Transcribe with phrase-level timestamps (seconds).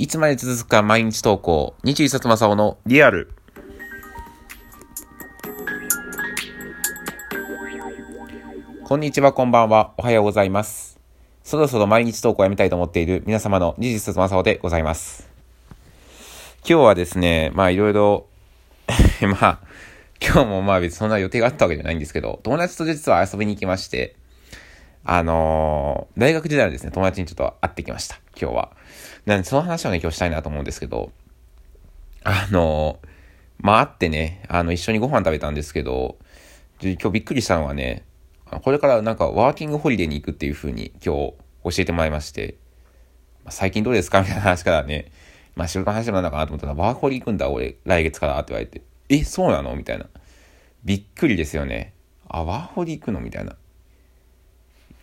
[0.00, 3.30] いつまで続くか毎日投稿、日一冊正雄のリアル。
[8.82, 10.98] こんにちは、こんばんは、おはようございます。
[11.44, 15.28] そろそろ毎日投稿をやめたいと思っている皆様の日一冊正雄でございます。
[16.66, 18.26] 今日はですね、まあいろいろ
[19.38, 19.58] まあ、
[20.18, 24.16] 今日もまあ別にそんな予定があったわけじゃないんですけど、友達と実は遊びに行きまして、
[25.04, 28.72] あのー、大学時代のですね、友達にちょっと会ってきました、今日は。
[29.26, 31.12] なんで、その話をね、今日したいなと思うんですけど、
[32.22, 33.08] あのー、
[33.58, 36.16] まあ、会ってね、あの、一緒にご飯食べたんですけど、
[36.82, 38.04] 今日びっくりしたのはね、
[38.62, 42.56] これからなんかワーキングホリデーに行くっていう風に今日教えてもらいまして、
[43.44, 45.12] まあ、最近どうですかみたいな話からね、
[45.54, 50.06] まあ仕事の話もなんだかなと思ったら、ワーホリ行くんだ俺、来月からって言われて、え、そうなのみたいな。
[50.84, 51.92] びっくりですよね。
[52.28, 53.56] あ、ワーホリ行くのみたいな。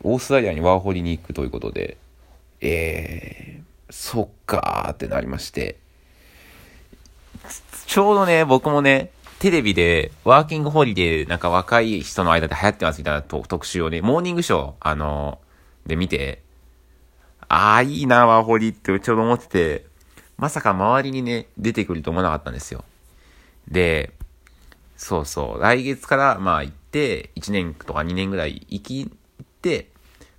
[0.04, 1.98] オーストラリアにワーホリに行くということで、
[2.62, 5.78] えー、そっかーってなりまして、
[7.86, 16.42] ちょうどね、僕もね、テレビで、ワーキングホリデー、なんか若い人の間で流行ってますみたいな特集をね、モーニングショー、あのー、で見て、
[17.48, 19.86] ああ、いいな、ワーホリってちょうど思ってて、
[20.38, 22.84] まさか周りにね、出てくると思わなかったんですよ。
[23.68, 24.12] で、
[24.98, 29.12] そうそう、来月からまあ行って、1年とか2年ぐらい行き、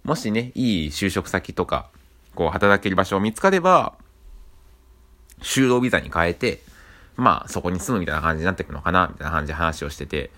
[0.05, 1.91] もしね、いい就職先とか、
[2.35, 3.95] こう働ける場所を見つかれば、
[5.43, 6.61] 就労ビザに変えて、
[7.17, 10.31] まあそこに住むみたいな感じになってくのかな、みたいな感じで話をしてて、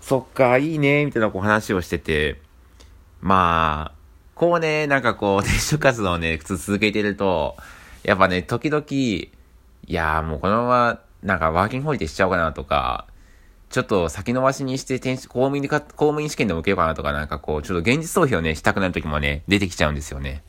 [0.00, 2.40] そっか、いいね、みたいなこう話をしてて、
[3.20, 3.98] まあ、
[4.34, 7.56] こうね、なんかこう、 転職活動をね、普通続けてると、
[8.02, 9.30] やっぱね、時々、い
[9.86, 13.06] やーもうこのまま、なんかワーキングホリデーしちゃおうかなとか、
[13.70, 20.42] ちょっと先延ばしにして転公務員でか、公務員試験でも受けようかなとか、なんかこう、ちょっと現実逃避をね、したくなる時もね、出てきちゃうんですよね。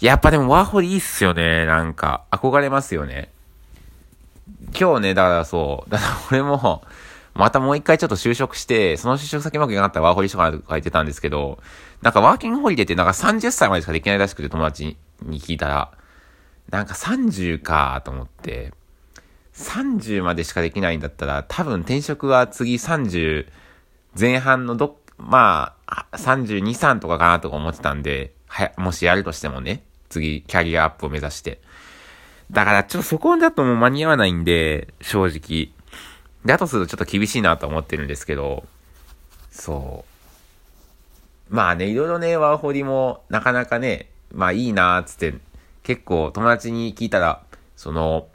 [0.00, 2.24] やっぱでもワーホリいいっすよね、なんか。
[2.30, 3.30] 憧れますよね。
[4.78, 6.82] 今日ね、だからそう、だから俺も、
[7.34, 11.58] またもう一回ちょっと就職して、その就職先うまくいかなかったらワーホリしようかなとか言ってたんですけど、
[12.02, 15.92] なんかワーキングホリデーってなんか30歳までしかできないらしくて友達に聞いたら、
[16.70, 18.72] なんか30かと思って、
[19.54, 23.46] 30までしかできないんだったら、多分転職は次30
[24.18, 31.60] 前半のど、まあ、32、3とかかなとか思ってたんで、はもしやるとしてもね、次、キャリアアップを目指して。
[32.50, 35.72] だから、ちょっとそこだともう間に合わないんで、正直。
[36.44, 38.64] だとするとちょっと厳しいなと思ってるんですけど、
[39.50, 40.04] そ
[41.50, 41.54] う。
[41.54, 45.34] まあね、いろいろね、ワーホリもなかなかね、まあいいなーつって、
[45.82, 47.42] 結構友達に聞いたら、
[47.76, 48.28] その、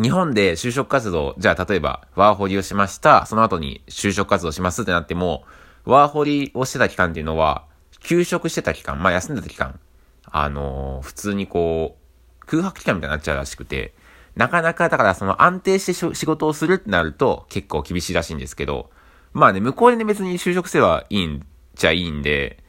[0.00, 5.44] 日本で就職活動、じゃあ例えば、ワーホリをしました、その後に就職活動しますってなっても、
[5.84, 7.64] ワーホリをしてた期間っていうのは、
[8.00, 9.80] 休職してた期間、まあ休んでた期間、
[10.24, 11.96] あのー、普通にこ
[12.42, 13.92] う、空白期間みたいになっちゃうらしくて、
[14.36, 18.90] なかなかだからその安定して仕事をするってなると結構厳しいらしいんですけど、
[19.32, 21.44] まあね、向こうでね別に就職せはいいん
[21.74, 22.62] じゃいいんで、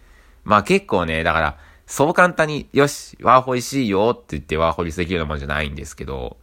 [0.44, 6.38] まあ結構ね、だから、そう簡単に、よし、ワーホリしいよって言ってワーホリできるようなものじゃないんですけど、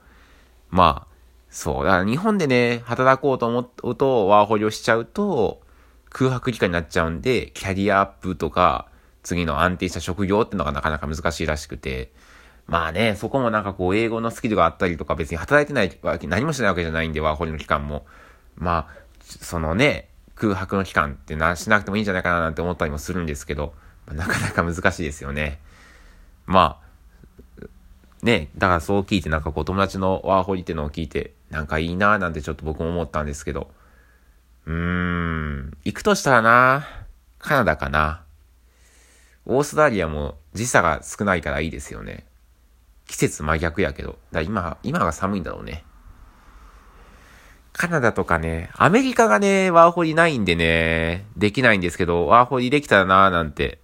[0.77, 1.15] まあ、
[1.49, 1.85] そう。
[1.87, 5.63] だから日本でね、働こうと思うと、ワーホリをしちゃうと、
[6.11, 8.89] 空白期間になっちゃうんで、キャリアアップとか、
[9.23, 12.13] 次の安定した職業ってのがなかなか難しいらしくて、
[12.67, 18.05] まあね、そこもなんかこう、英語のスキルがあったりとか、別に働いてないわけ、何もしないわけじゃないんで、ワーホリの期間も。
[18.57, 23.73] まあ、そのね、空白の期間ってな、しなくてもいいんじゃないかななんて思ったりもするんですけど、
[24.13, 25.59] なかなか難しいですよね。
[26.45, 26.86] まあ、
[28.23, 33.71] ね、だからそう聞いてなんかこう友達のワーホリってのを聞いて、なんかいいなーなんてちょっと僕も思ったんですけど、
[34.67, 36.87] うーん、行くとしたらな、
[37.39, 38.23] カナダかな。
[39.45, 42.27] オーストラリアも時差が少ないからいいですよね。
[43.07, 44.19] 季節真逆やけど。
[44.33, 45.85] だ今、今が寒いんだろうね。
[47.73, 53.79] カナダとかね、アメリカがね、ワーホリないんでね、できないんですけど、ワーホリできたらなーなんて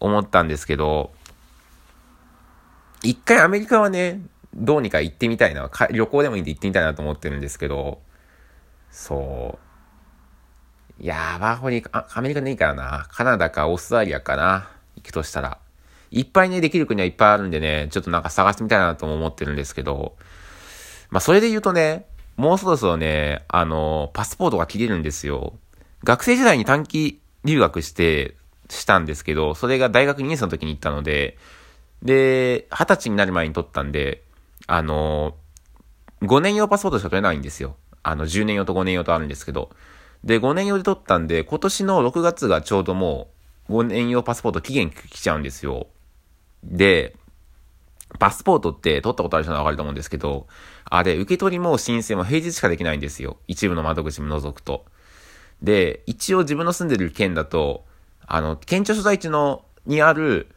[0.00, 1.12] 思ったんですけど、
[3.06, 4.20] 一回アメリカはね、
[4.54, 8.00] どうにか行ってみたいな、旅行でもいいんで行ってみたいなと思ってるんですけど、
[8.90, 9.58] そ
[10.98, 11.02] う。
[11.02, 13.06] いやー、ワーホリ、あ、アメリカでいいからな。
[13.10, 14.70] カナダかオーストラリアかな。
[14.96, 15.58] 行くとしたら。
[16.10, 20.16] いっぱいね、できる国はいっぱいあるんでね、ちょっとなんか探してみたいなとも思ってるんですけど、
[21.10, 22.06] まあ、それで言うとね、
[22.36, 25.54] もうそろそろね、あの、パスポートが切れるんですよ。
[26.02, 28.34] 学生時代に短期留学して、
[28.68, 31.36] したんですけど、それが大学2年生の時に行ったので、
[32.02, 34.22] で、20歳になる前に取ったんで、
[34.66, 37.76] あのー、5年用パスポートしか取れないんですよ。
[38.02, 39.70] あの、10年用と5年用とあるんですけど。
[40.24, 43.30] で、5年用で取ったんで、今年の6月がちょうども
[43.68, 45.88] う、5年用パスポート期限来ちゃうんですよ。
[46.62, 47.16] で、
[48.18, 50.46] パスポートって取ったことある人はわかると思うんですけど、
[50.84, 53.38] あれ、受け取りも申請も平日しかできないんですよ。
[53.46, 54.86] 一部の窓口も除くと。
[55.62, 57.84] で、一応自分の住んでる県だと、
[58.26, 60.48] あの、県庁所在地の、にある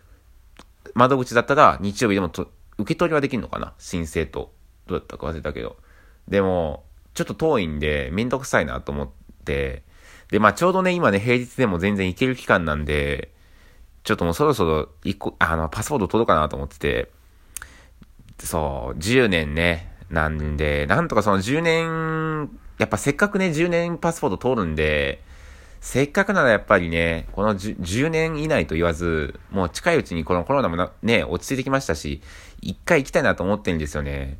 [0.93, 3.73] 窓口だったら日曜日でもと受け取りはできるのかな？
[3.77, 4.51] 申請と。
[4.87, 5.77] どうだったか忘れたけど。
[6.27, 6.83] でも、
[7.13, 9.09] ちょっと遠いんで、めんどくさいなと思っ
[9.45, 9.83] て、
[10.31, 13.31] で、まあちょうどね、今ね、平日でも全然行ける期間なんで、
[14.03, 17.11] ちょっともうそろそろ一個、あの、パスポート取ろうかなと思ってて、
[18.39, 25.21] そう、10年ね、なんで、なんとかその10年、やっぱせっかくね、10年パスポート取るんで、
[25.81, 32.21] せっかくならやっぱりね、この 10, 10, 年以内と言わず、もう近いうちにこのコロナもね、落ち着いてきましたし、
[32.61, 34.39] 一回行きたいなと思ってるんですよね。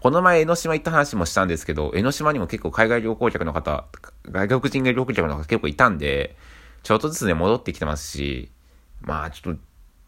[0.00, 3.84] この前江ノ島行った話もしたんですけど、江ノ島にも結構海外旅行客の方、
[4.30, 6.36] 外国人旅行客の方結構いたんで、
[6.82, 8.50] ちょっとずつね、戻ってきてますし、
[9.02, 9.60] まあちょっと、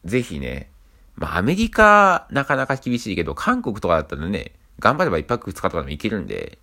[0.06, 0.70] ぜひね、
[1.16, 6.58] まあアメリカなかなか厳しいけど、韓国とかだったらね、頑張れば一泊二日とかでも行けるんで、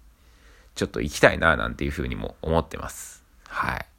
[0.76, 3.24] ちょっと行きたいななんていうふうにも思ってます。
[3.48, 3.91] はい。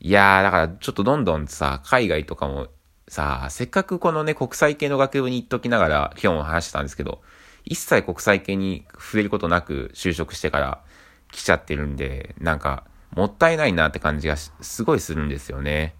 [0.00, 2.68] いやー、だからちょっとどんどんさ、海外とかも
[3.08, 7.22] さあ、せっかくこのね、国際系の学部に行っときながら、今日も話してたんですけど、
[7.64, 10.82] 一切国際系に触れることなく就職してから
[11.30, 12.84] 来ちゃってるんで、なんか、
[13.14, 15.94] もったいないなって感じがすごいするんですよね。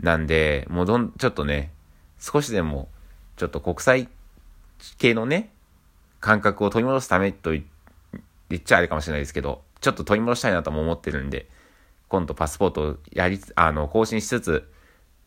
[0.00, 1.72] なんで、もうどん、ちょっとね、
[2.18, 2.90] 少しでも、
[3.36, 4.08] ちょっと国際
[4.98, 5.50] 系のね、
[6.20, 7.64] 感覚を取り戻すためと言
[8.54, 11.48] っちゃあれかもしれないですけど、ちょっと取り戻したいなとも思ってるんで、
[12.08, 14.70] 今度パスポートやり、あの、更新しつつ、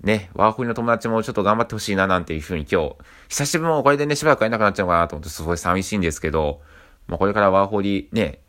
[0.02, 2.96] ね、ワーホリの友達もちょっと頑張ってほしいななんていうふうに今日、
[3.28, 6.62] 久しぶりもこれでね、しばらく会えなくなっちゃうかなと思ってすごい寂しいんですけど、
[7.08, 8.40] まあこれからワーホリね、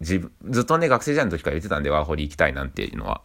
[0.00, 3.22] 自分、ずっとね、学生時代の時から言ってたんでワーホリ行きたいなんていうのは、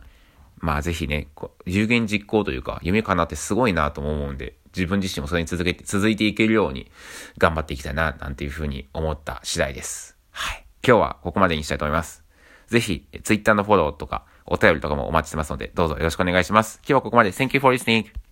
[0.57, 6.92] まあぜひね、こう有言実行というか、夢かなってすごいなと思うんで、自分自身もそれに続けて、続いていけるように
[7.38, 10.18] 頑張っていきたいな、なんていうふうに思った次第です。
[10.31, 10.66] はい。
[10.86, 12.29] 今日はここまでにしたいと思います。
[12.69, 16.80] ぜひ、Twitter のフォローとか、お便りとかもお待ちしてますので、どうぞよろしくお願いします。
[16.83, 17.31] 今日はここまで。
[17.31, 18.29] Thank you for listening.